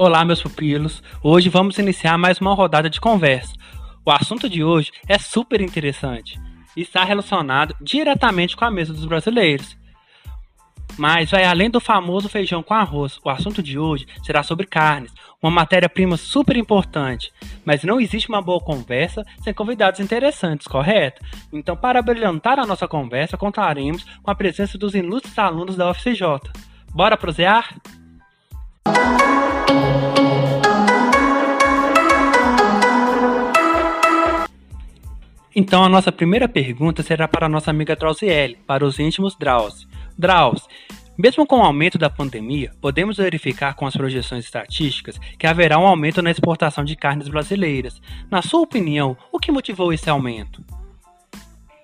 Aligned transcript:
Olá, 0.00 0.24
meus 0.24 0.40
pupilos. 0.40 1.02
Hoje 1.20 1.48
vamos 1.48 1.76
iniciar 1.76 2.16
mais 2.16 2.38
uma 2.38 2.54
rodada 2.54 2.88
de 2.88 3.00
conversa. 3.00 3.52
O 4.06 4.12
assunto 4.12 4.48
de 4.48 4.62
hoje 4.62 4.92
é 5.08 5.18
super 5.18 5.60
interessante 5.60 6.40
e 6.76 6.82
está 6.82 7.02
relacionado 7.02 7.74
diretamente 7.80 8.56
com 8.56 8.64
a 8.64 8.70
mesa 8.70 8.92
dos 8.92 9.06
brasileiros. 9.06 9.76
Mas 10.96 11.32
vai 11.32 11.44
além 11.44 11.68
do 11.68 11.80
famoso 11.80 12.28
feijão 12.28 12.62
com 12.62 12.74
arroz. 12.74 13.18
O 13.24 13.28
assunto 13.28 13.60
de 13.60 13.76
hoje 13.76 14.06
será 14.22 14.44
sobre 14.44 14.68
carnes, 14.68 15.12
uma 15.42 15.50
matéria-prima 15.50 16.16
super 16.16 16.56
importante. 16.56 17.32
Mas 17.64 17.82
não 17.82 18.00
existe 18.00 18.28
uma 18.28 18.40
boa 18.40 18.60
conversa 18.60 19.24
sem 19.42 19.52
convidados 19.52 19.98
interessantes, 19.98 20.68
correto? 20.68 21.20
Então, 21.52 21.76
para 21.76 22.00
brilhantar 22.00 22.60
a 22.60 22.66
nossa 22.66 22.86
conversa, 22.86 23.36
contaremos 23.36 24.04
com 24.22 24.30
a 24.30 24.34
presença 24.36 24.78
dos 24.78 24.94
ilustres 24.94 25.36
alunos 25.36 25.74
da 25.74 25.90
UFCJ. 25.90 26.38
Bora 26.94 27.16
prosear? 27.16 27.74
Então 35.60 35.82
a 35.82 35.88
nossa 35.88 36.12
primeira 36.12 36.48
pergunta 36.48 37.02
será 37.02 37.26
para 37.26 37.46
a 37.46 37.48
nossa 37.48 37.68
amiga 37.68 37.96
Drauziele, 37.96 38.56
para 38.64 38.86
os 38.86 39.00
íntimos 39.00 39.34
Drauz. 39.36 39.88
Drauz, 40.16 40.68
mesmo 41.18 41.44
com 41.44 41.56
o 41.56 41.64
aumento 41.64 41.98
da 41.98 42.08
pandemia, 42.08 42.70
podemos 42.80 43.16
verificar 43.16 43.74
com 43.74 43.84
as 43.84 43.96
projeções 43.96 44.44
estatísticas 44.44 45.18
que 45.36 45.48
haverá 45.48 45.76
um 45.76 45.84
aumento 45.84 46.22
na 46.22 46.30
exportação 46.30 46.84
de 46.84 46.94
carnes 46.94 47.26
brasileiras. 47.26 48.00
Na 48.30 48.40
sua 48.40 48.60
opinião, 48.60 49.16
o 49.32 49.40
que 49.40 49.50
motivou 49.50 49.92
esse 49.92 50.08
aumento? 50.08 50.64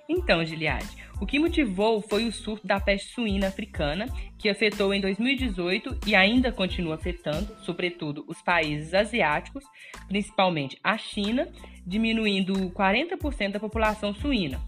Então, 0.07 0.45
Giliade, 0.45 1.04
o 1.19 1.25
que 1.25 1.39
motivou 1.39 2.01
foi 2.01 2.25
o 2.25 2.31
surto 2.31 2.67
da 2.67 2.79
peste 2.79 3.13
suína 3.13 3.47
africana, 3.47 4.07
que 4.37 4.49
afetou 4.49 4.93
em 4.93 4.99
2018 4.99 5.99
e 6.05 6.15
ainda 6.15 6.51
continua 6.51 6.95
afetando, 6.95 7.55
sobretudo, 7.63 8.25
os 8.27 8.41
países 8.41 8.93
asiáticos, 8.93 9.63
principalmente 10.07 10.77
a 10.83 10.97
China, 10.97 11.47
diminuindo 11.85 12.53
40% 12.71 13.51
da 13.51 13.59
população 13.59 14.13
suína. 14.13 14.59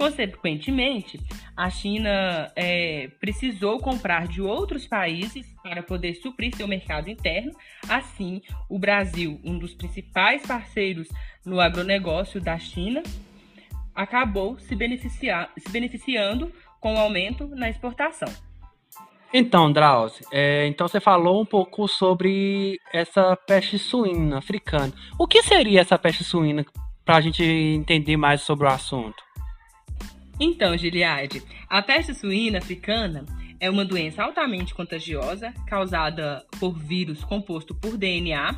Consequentemente, 0.00 1.20
a 1.54 1.68
China 1.68 2.50
é, 2.56 3.08
precisou 3.20 3.78
comprar 3.78 4.26
de 4.26 4.40
outros 4.40 4.86
países 4.86 5.46
para 5.62 5.82
poder 5.82 6.14
suprir 6.14 6.56
seu 6.56 6.66
mercado 6.66 7.10
interno. 7.10 7.52
Assim, 7.86 8.40
o 8.66 8.78
Brasil, 8.78 9.38
um 9.44 9.58
dos 9.58 9.74
principais 9.74 10.40
parceiros 10.46 11.06
no 11.44 11.60
agronegócio 11.60 12.40
da 12.40 12.58
China, 12.58 13.02
acabou 14.00 14.58
se, 14.58 14.74
beneficiar, 14.74 15.50
se 15.58 15.70
beneficiando 15.70 16.50
com 16.80 16.94
o 16.94 16.98
aumento 16.98 17.46
na 17.48 17.68
exportação. 17.68 18.32
Então, 19.32 19.70
Drauzio, 19.70 20.26
é, 20.32 20.66
então 20.66 20.88
você 20.88 20.98
falou 20.98 21.40
um 21.40 21.44
pouco 21.44 21.86
sobre 21.86 22.80
essa 22.92 23.36
peste 23.36 23.78
suína 23.78 24.38
africana. 24.38 24.92
O 25.18 25.26
que 25.26 25.42
seria 25.42 25.82
essa 25.82 25.98
peste 25.98 26.24
suína 26.24 26.64
para 27.04 27.16
a 27.16 27.20
gente 27.20 27.44
entender 27.44 28.16
mais 28.16 28.40
sobre 28.40 28.66
o 28.66 28.70
assunto? 28.70 29.22
Então, 30.40 30.76
Giliade, 30.76 31.42
a 31.68 31.82
peste 31.82 32.14
suína 32.14 32.58
africana 32.58 33.24
é 33.60 33.68
uma 33.68 33.84
doença 33.84 34.24
altamente 34.24 34.74
contagiosa 34.74 35.52
causada 35.66 36.44
por 36.58 36.76
vírus 36.76 37.22
composto 37.22 37.74
por 37.74 37.98
DNA, 37.98 38.56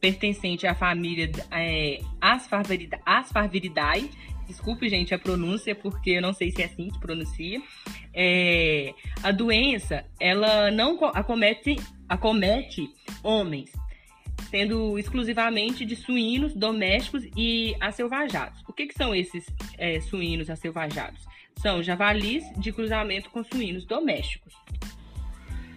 pertencente 0.00 0.66
à 0.66 0.74
família 0.74 1.30
é, 1.52 2.00
Asfarviridae, 2.20 4.10
Desculpe, 4.50 4.88
gente, 4.88 5.14
a 5.14 5.18
pronúncia, 5.18 5.76
porque 5.76 6.10
eu 6.10 6.22
não 6.22 6.32
sei 6.32 6.50
se 6.50 6.60
é 6.60 6.64
assim 6.64 6.88
que 6.88 6.98
pronuncia. 6.98 7.62
É, 8.12 8.92
a 9.22 9.30
doença, 9.30 10.04
ela 10.18 10.72
não 10.72 10.98
acomete, 11.14 11.76
acomete 12.08 12.90
homens, 13.22 13.70
sendo 14.50 14.98
exclusivamente 14.98 15.84
de 15.84 15.94
suínos 15.94 16.52
domésticos 16.52 17.22
e 17.36 17.76
acelvajados. 17.80 18.60
O 18.68 18.72
que, 18.72 18.88
que 18.88 18.94
são 18.94 19.14
esses 19.14 19.46
é, 19.78 20.00
suínos 20.00 20.50
acelvajados? 20.50 21.24
São 21.54 21.80
javalis 21.80 22.42
de 22.56 22.72
cruzamento 22.72 23.30
com 23.30 23.44
suínos 23.44 23.86
domésticos. 23.86 24.52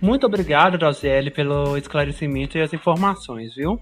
Muito 0.01 0.25
obrigado, 0.25 0.83
Rosiele, 0.83 1.29
pelo 1.29 1.77
esclarecimento 1.77 2.57
e 2.57 2.61
as 2.61 2.73
informações, 2.73 3.53
viu? 3.53 3.79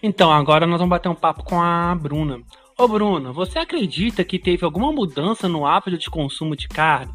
Então, 0.00 0.32
agora 0.32 0.68
nós 0.68 0.78
vamos 0.78 0.90
bater 0.90 1.08
um 1.08 1.16
papo 1.16 1.42
com 1.42 1.60
a 1.60 1.96
Bruna. 1.96 2.40
Ô 2.76 2.88
Bruna, 2.88 3.32
você 3.32 3.60
acredita 3.60 4.24
que 4.24 4.36
teve 4.36 4.64
alguma 4.64 4.90
mudança 4.90 5.48
no 5.48 5.64
hábito 5.64 5.96
de 5.96 6.10
consumo 6.10 6.56
de 6.56 6.66
carne? 6.66 7.14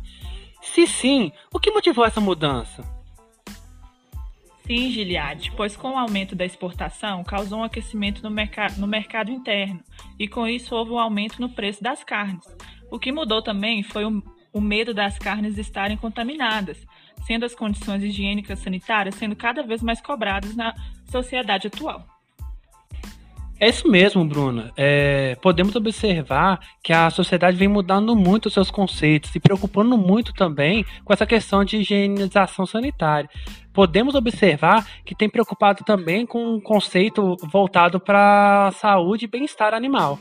Se 0.61 0.87
sim, 0.87 1.33
o 1.53 1.59
que 1.59 1.69
motivou 1.69 2.05
essa 2.05 2.21
mudança? 2.21 2.81
Sim, 4.65 4.89
Giliade, 4.89 5.51
pois 5.57 5.75
com 5.75 5.95
o 5.95 5.97
aumento 5.97 6.33
da 6.33 6.45
exportação 6.45 7.25
causou 7.25 7.59
um 7.59 7.63
aquecimento 7.63 8.23
no, 8.23 8.29
merc 8.29 8.55
no 8.77 8.87
mercado 8.87 9.31
interno 9.31 9.81
e 10.17 10.29
com 10.29 10.47
isso 10.47 10.73
houve 10.73 10.91
um 10.91 10.99
aumento 10.99 11.41
no 11.41 11.49
preço 11.49 11.83
das 11.83 12.05
carnes. 12.05 12.45
O 12.89 12.97
que 12.97 13.11
mudou 13.11 13.41
também 13.41 13.83
foi 13.83 14.05
o, 14.05 14.23
o 14.53 14.61
medo 14.61 14.93
das 14.93 15.17
carnes 15.17 15.57
estarem 15.57 15.97
contaminadas, 15.97 16.87
sendo 17.27 17.45
as 17.45 17.53
condições 17.53 18.01
higiênicas 18.01 18.59
sanitárias 18.59 19.15
sendo 19.15 19.35
cada 19.35 19.61
vez 19.61 19.81
mais 19.81 19.99
cobradas 19.99 20.55
na 20.55 20.73
sociedade 21.11 21.67
atual. 21.67 22.18
É 23.59 23.67
isso 23.67 23.89
mesmo, 23.89 24.23
Bruna. 24.23 24.71
É, 24.77 25.35
podemos 25.41 25.75
observar 25.75 26.61
que 26.81 26.93
a 26.93 27.09
sociedade 27.09 27.57
vem 27.57 27.67
mudando 27.67 28.15
muito 28.15 28.45
os 28.45 28.53
seus 28.53 28.71
conceitos, 28.71 29.31
se 29.31 29.39
preocupando 29.39 29.97
muito 29.97 30.33
também 30.33 30.85
com 31.03 31.11
essa 31.11 31.25
questão 31.25 31.65
de 31.65 31.77
higienização 31.77 32.65
sanitária. 32.65 33.29
Podemos 33.73 34.15
observar 34.15 34.87
que 35.05 35.13
tem 35.13 35.29
preocupado 35.29 35.83
também 35.83 36.25
com 36.25 36.55
um 36.55 36.61
conceito 36.61 37.35
voltado 37.51 37.99
para 37.99 38.67
a 38.67 38.71
saúde 38.71 39.25
e 39.25 39.27
bem-estar 39.27 39.73
animal. 39.73 40.17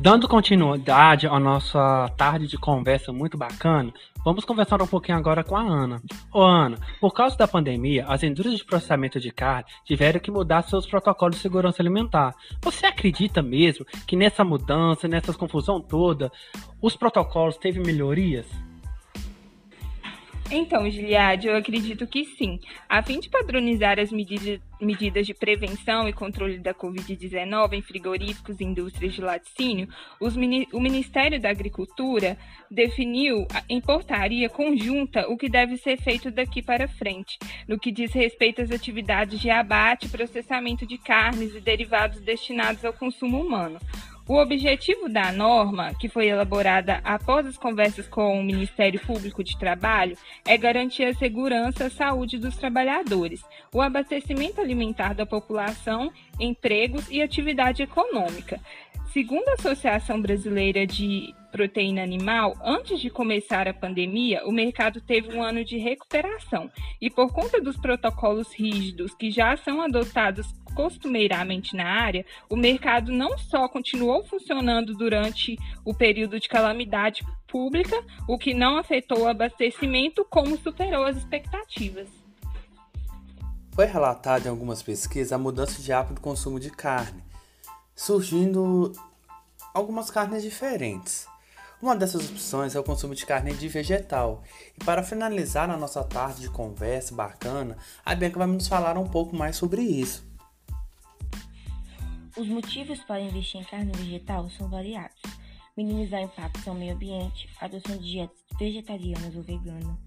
Dando 0.00 0.28
continuidade 0.28 1.26
à 1.26 1.40
nossa 1.40 2.08
tarde 2.16 2.46
de 2.46 2.56
conversa 2.56 3.12
muito 3.12 3.36
bacana, 3.36 3.92
vamos 4.24 4.44
conversar 4.44 4.80
um 4.80 4.86
pouquinho 4.86 5.18
agora 5.18 5.42
com 5.42 5.56
a 5.56 5.60
Ana. 5.60 6.00
Ô 6.32 6.40
Ana, 6.40 6.78
por 7.00 7.12
causa 7.12 7.36
da 7.36 7.48
pandemia, 7.48 8.06
as 8.06 8.22
indústrias 8.22 8.60
de 8.60 8.64
processamento 8.64 9.18
de 9.18 9.32
carne 9.32 9.64
tiveram 9.84 10.20
que 10.20 10.30
mudar 10.30 10.62
seus 10.62 10.86
protocolos 10.86 11.34
de 11.34 11.42
segurança 11.42 11.82
alimentar. 11.82 12.32
Você 12.62 12.86
acredita 12.86 13.42
mesmo 13.42 13.84
que 14.06 14.14
nessa 14.14 14.44
mudança, 14.44 15.08
nessa 15.08 15.34
confusão 15.34 15.80
toda, 15.80 16.30
os 16.80 16.94
protocolos 16.94 17.56
teve 17.56 17.80
melhorias? 17.80 18.46
Então, 20.50 20.88
Giliade, 20.88 21.46
eu 21.46 21.56
acredito 21.56 22.06
que 22.06 22.24
sim. 22.24 22.58
A 22.88 23.02
fim 23.02 23.20
de 23.20 23.28
padronizar 23.28 23.98
as 23.98 24.10
medidas, 24.10 25.26
de 25.26 25.34
prevenção 25.34 26.08
e 26.08 26.12
controle 26.12 26.58
da 26.58 26.72
Covid-19 26.72 27.74
em 27.74 27.82
frigoríficos 27.82 28.58
e 28.58 28.64
indústrias 28.64 29.12
de 29.12 29.20
laticínio, 29.20 29.88
os, 30.18 30.36
o 30.72 30.80
Ministério 30.80 31.38
da 31.38 31.50
Agricultura 31.50 32.38
definiu 32.70 33.46
em 33.68 33.78
portaria 33.78 34.48
conjunta 34.48 35.28
o 35.28 35.36
que 35.36 35.50
deve 35.50 35.76
ser 35.76 35.98
feito 35.98 36.30
daqui 36.30 36.62
para 36.62 36.88
frente, 36.88 37.38
no 37.66 37.78
que 37.78 37.92
diz 37.92 38.10
respeito 38.14 38.62
às 38.62 38.70
atividades 38.70 39.40
de 39.40 39.50
abate 39.50 40.08
processamento 40.08 40.86
de 40.86 40.96
carnes 40.96 41.54
e 41.54 41.60
derivados 41.60 42.20
destinados 42.22 42.86
ao 42.86 42.92
consumo 42.94 43.38
humano. 43.38 43.78
O 44.28 44.36
objetivo 44.36 45.08
da 45.08 45.32
norma, 45.32 45.94
que 45.94 46.06
foi 46.06 46.26
elaborada 46.26 47.00
após 47.02 47.46
as 47.46 47.56
conversas 47.56 48.06
com 48.06 48.38
o 48.38 48.44
Ministério 48.44 49.00
Público 49.00 49.42
de 49.42 49.58
Trabalho, 49.58 50.18
é 50.46 50.54
garantir 50.58 51.04
a 51.04 51.14
segurança 51.14 51.86
e 51.86 51.90
saúde 51.90 52.36
dos 52.36 52.54
trabalhadores, 52.54 53.42
o 53.72 53.80
abastecimento 53.80 54.60
alimentar 54.60 55.14
da 55.14 55.24
população, 55.24 56.12
empregos 56.38 57.10
e 57.10 57.22
atividade 57.22 57.82
econômica. 57.82 58.60
Segundo 59.14 59.48
a 59.48 59.54
Associação 59.54 60.20
Brasileira 60.20 60.86
de 60.86 61.34
Proteína 61.50 62.02
Animal, 62.02 62.54
antes 62.62 63.00
de 63.00 63.08
começar 63.08 63.66
a 63.66 63.72
pandemia, 63.72 64.46
o 64.46 64.52
mercado 64.52 65.00
teve 65.00 65.34
um 65.34 65.42
ano 65.42 65.64
de 65.64 65.78
recuperação 65.78 66.70
e, 67.00 67.08
por 67.08 67.32
conta 67.32 67.58
dos 67.62 67.78
protocolos 67.78 68.52
rígidos 68.52 69.14
que 69.14 69.30
já 69.30 69.56
são 69.56 69.80
adotados 69.80 70.46
costumeiramente 70.78 71.74
na 71.74 71.84
área, 71.84 72.24
o 72.48 72.54
mercado 72.54 73.10
não 73.10 73.36
só 73.36 73.68
continuou 73.68 74.22
funcionando 74.24 74.94
durante 74.94 75.58
o 75.84 75.92
período 75.92 76.38
de 76.38 76.48
calamidade 76.48 77.26
pública, 77.48 78.00
o 78.28 78.38
que 78.38 78.54
não 78.54 78.78
afetou 78.78 79.22
o 79.22 79.26
abastecimento, 79.26 80.24
como 80.30 80.56
superou 80.56 81.04
as 81.04 81.16
expectativas. 81.16 82.06
Foi 83.72 83.86
relatado 83.86 84.46
em 84.46 84.50
algumas 84.50 84.80
pesquisas 84.80 85.32
a 85.32 85.38
mudança 85.38 85.82
de 85.82 85.92
hábito 85.92 86.14
do 86.14 86.20
consumo 86.20 86.60
de 86.60 86.70
carne, 86.70 87.24
surgindo 87.96 88.92
algumas 89.74 90.12
carnes 90.12 90.44
diferentes. 90.44 91.26
Uma 91.82 91.96
dessas 91.96 92.30
opções 92.30 92.76
é 92.76 92.78
o 92.78 92.84
consumo 92.84 93.16
de 93.16 93.26
carne 93.26 93.52
de 93.52 93.66
vegetal. 93.66 94.44
E 94.80 94.84
para 94.84 95.02
finalizar 95.02 95.68
a 95.70 95.76
nossa 95.76 96.04
tarde 96.04 96.42
de 96.42 96.50
conversa 96.50 97.12
bacana, 97.16 97.76
a 98.04 98.14
Bianca 98.14 98.38
vai 98.38 98.46
nos 98.46 98.68
falar 98.68 98.96
um 98.96 99.08
pouco 99.08 99.34
mais 99.34 99.56
sobre 99.56 99.82
isso. 99.82 100.27
Os 102.38 102.46
motivos 102.46 103.00
para 103.00 103.20
investir 103.20 103.60
em 103.60 103.64
carne 103.64 103.90
vegetal 103.96 104.48
são 104.50 104.68
variados. 104.68 105.20
Minimizar 105.76 106.22
impactos 106.22 106.68
ao 106.68 106.74
meio 106.74 106.94
ambiente, 106.94 107.50
adoção 107.60 107.96
de 107.96 108.12
dietas 108.12 108.38
vegetarianas 108.56 109.34
ou 109.34 109.42
veganas, 109.42 109.98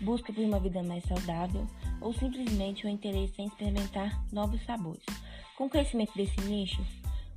busca 0.00 0.32
por 0.32 0.44
uma 0.44 0.58
vida 0.58 0.82
mais 0.82 1.04
saudável 1.04 1.64
ou 2.00 2.12
simplesmente 2.12 2.84
o 2.84 2.88
interesse 2.88 3.40
em 3.40 3.46
experimentar 3.46 4.20
novos 4.32 4.60
sabores. 4.64 5.04
Com 5.56 5.66
o 5.66 5.70
crescimento 5.70 6.12
desse 6.16 6.40
nicho 6.40 6.84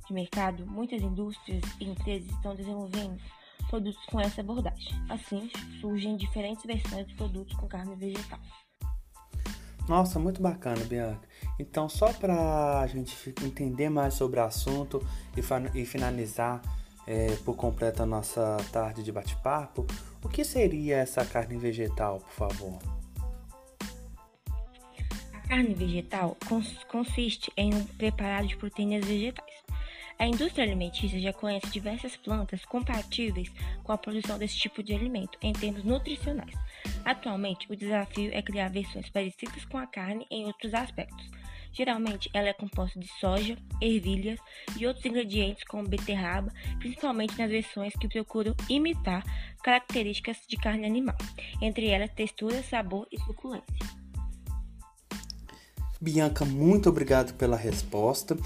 de 0.08 0.12
mercado, 0.12 0.66
muitas 0.66 1.00
indústrias 1.00 1.62
e 1.80 1.84
empresas 1.84 2.28
estão 2.32 2.56
desenvolvendo 2.56 3.20
produtos 3.70 4.04
com 4.06 4.20
essa 4.20 4.40
abordagem. 4.40 4.92
Assim, 5.08 5.48
surgem 5.80 6.16
diferentes 6.16 6.64
versões 6.66 7.06
de 7.06 7.14
produtos 7.14 7.54
com 7.54 7.68
carne 7.68 7.94
vegetal. 7.94 8.40
Nossa, 9.92 10.18
muito 10.18 10.40
bacana, 10.40 10.82
Bianca. 10.86 11.20
Então, 11.58 11.86
só 11.86 12.14
para 12.14 12.80
a 12.80 12.86
gente 12.86 13.14
entender 13.44 13.90
mais 13.90 14.14
sobre 14.14 14.40
o 14.40 14.42
assunto 14.42 15.06
e, 15.36 15.80
e 15.82 15.84
finalizar 15.84 16.62
é, 17.06 17.36
por 17.44 17.54
completo 17.54 18.02
a 18.02 18.06
nossa 18.06 18.56
tarde 18.72 19.02
de 19.02 19.12
bate-papo, 19.12 19.86
o 20.24 20.30
que 20.30 20.44
seria 20.44 20.96
essa 20.96 21.26
carne 21.26 21.58
vegetal, 21.58 22.20
por 22.20 22.30
favor? 22.30 22.78
A 25.34 25.46
carne 25.46 25.74
vegetal 25.74 26.38
cons 26.48 26.82
consiste 26.84 27.52
em 27.54 27.74
um 27.74 27.84
preparado 27.84 28.48
de 28.48 28.56
proteínas 28.56 29.04
vegetais. 29.04 29.52
A 30.18 30.26
indústria 30.26 30.64
alimentícia 30.64 31.20
já 31.20 31.32
conhece 31.32 31.70
diversas 31.70 32.16
plantas 32.16 32.64
compatíveis 32.64 33.50
com 33.82 33.92
a 33.92 33.98
produção 33.98 34.38
desse 34.38 34.56
tipo 34.56 34.82
de 34.82 34.94
alimento 34.94 35.38
em 35.42 35.52
termos 35.52 35.84
nutricionais. 35.84 36.54
Atualmente, 37.04 37.66
o 37.70 37.76
desafio 37.76 38.30
é 38.32 38.40
criar 38.40 38.68
versões 38.68 39.08
parecidas 39.10 39.64
com 39.64 39.78
a 39.78 39.86
carne 39.86 40.26
em 40.30 40.44
outros 40.44 40.72
aspectos. 40.74 41.28
Geralmente, 41.72 42.30
ela 42.34 42.48
é 42.48 42.52
composta 42.52 43.00
de 43.00 43.08
soja, 43.18 43.56
ervilhas 43.80 44.38
e 44.76 44.86
outros 44.86 45.06
ingredientes 45.06 45.64
como 45.64 45.88
beterraba, 45.88 46.52
principalmente 46.78 47.38
nas 47.38 47.50
versões 47.50 47.94
que 47.94 48.08
procuram 48.08 48.54
imitar 48.68 49.24
características 49.62 50.36
de 50.46 50.56
carne 50.56 50.86
animal, 50.86 51.16
entre 51.62 51.88
elas 51.88 52.12
textura, 52.12 52.62
sabor 52.62 53.06
e 53.10 53.18
suculência. 53.20 54.02
Bianca, 55.98 56.44
muito 56.44 56.88
obrigado 56.88 57.32
pela 57.34 57.56
resposta. 57.56 58.36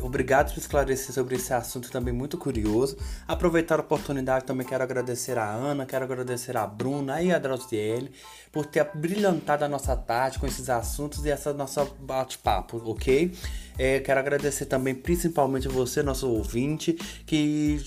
Obrigado 0.00 0.52
por 0.52 0.58
esclarecer 0.58 1.14
sobre 1.14 1.36
esse 1.36 1.52
assunto 1.52 1.90
também 1.90 2.12
muito 2.12 2.36
curioso. 2.36 2.96
Aproveitar 3.26 3.78
a 3.78 3.82
oportunidade 3.82 4.44
também 4.44 4.66
quero 4.66 4.82
agradecer 4.82 5.38
a 5.38 5.48
Ana, 5.48 5.86
quero 5.86 6.04
agradecer 6.04 6.56
a 6.56 6.66
Bruna 6.66 7.22
e 7.22 7.32
a 7.32 7.38
Drauziele 7.38 8.12
por 8.52 8.66
ter 8.66 8.88
brilhantado 8.94 9.64
a 9.64 9.68
nossa 9.68 9.96
tarde 9.96 10.38
com 10.38 10.46
esses 10.46 10.68
assuntos 10.68 11.24
e 11.24 11.30
essa 11.30 11.52
nossa 11.52 11.86
bate-papo, 12.00 12.82
ok? 12.84 13.32
É, 13.78 14.00
quero 14.00 14.20
agradecer 14.20 14.66
também 14.66 14.94
principalmente 14.94 15.68
você, 15.68 16.02
nosso 16.02 16.28
ouvinte, 16.28 16.92
que 17.26 17.80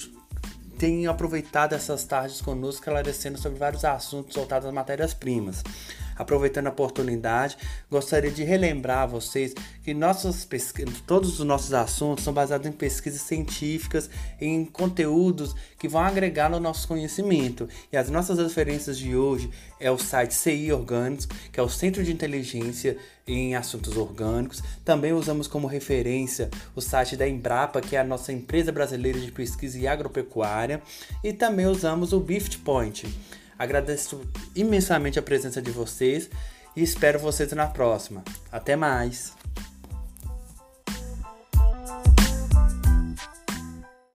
tem 0.78 1.08
aproveitado 1.08 1.74
essas 1.74 2.04
tardes 2.04 2.42
conosco, 2.42 2.82
esclarecendo 2.82 3.38
sobre 3.38 3.58
vários 3.58 3.84
assuntos 3.84 4.36
voltados 4.36 4.68
às 4.68 4.74
matérias-primas. 4.74 5.64
Aproveitando 6.18 6.68
a 6.68 6.72
oportunidade, 6.72 7.58
gostaria 7.90 8.32
de 8.32 8.44
relembrar 8.44 9.00
a 9.00 9.06
vocês 9.06 9.54
que 9.84 9.94
nossos 9.94 10.48
todos 11.06 11.40
os 11.40 11.46
nossos 11.46 11.74
assuntos 11.74 12.24
são 12.24 12.34
baseados 12.34 12.68
em 12.68 12.72
pesquisas 12.72 13.22
científicas, 13.22 14.10
em 14.40 14.66
conteúdos 14.66 15.56
que 15.78 15.88
vão 15.88 16.02
agregar 16.02 16.50
no 16.50 16.60
nosso 16.60 16.88
conhecimento. 16.88 17.68
E 17.92 17.98
as 17.98 18.10
nossas 18.10 18.40
referências 18.40 18.98
de 18.98 19.16
hoje 19.16 19.50
é 19.80 19.92
o 19.92 19.98
site 19.98 20.34
CI 20.34 20.72
Orgânicos, 20.72 21.28
que 21.52 21.60
é 21.60 21.64
o 21.64 21.70
Centro 21.70 22.04
de 22.04 22.12
Inteligência 22.12 22.98
em 23.28 23.56
Assuntos 23.56 23.98
Orgânicos. 23.98 24.64
Também 24.86 25.12
usamos 25.14 25.48
como 25.48 25.68
referência 25.68 26.50
o 26.76 26.82
site 26.82 27.18
da 27.18 27.28
Embrapa, 27.28 27.82
que 27.82 27.96
é 27.96 28.00
a 28.00 28.04
nossa 28.04 28.32
empresa 28.32 28.72
brasileira 28.72 29.20
de 29.20 29.32
pesquisa 29.32 29.78
e 29.78 29.88
agropecuária. 29.88 30.82
E 31.24 31.34
também 31.34 31.66
usamos 31.66 32.14
o 32.14 32.20
Bift 32.20 32.60
Point. 32.60 33.08
Agradeço 33.58 34.22
imensamente 34.56 35.18
a 35.18 35.22
presença 35.22 35.62
de 35.62 35.72
vocês 35.72 36.30
e 36.76 36.84
espero 36.84 37.20
vocês 37.20 37.52
na 37.54 37.68
próxima. 37.68 38.24
Até 38.52 38.76
mais! 38.76 39.34